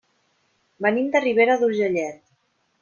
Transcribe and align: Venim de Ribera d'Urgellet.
Venim 0.85 1.11
de 1.17 1.21
Ribera 1.27 1.59
d'Urgellet. 1.63 2.21